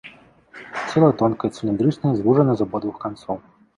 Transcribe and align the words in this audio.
Цела 0.93 1.09
тонкае, 1.21 1.51
цыліндрычнае, 1.57 2.13
звужана 2.21 2.51
з 2.63 2.67
абодвух 2.67 2.97
канцоў. 3.05 3.37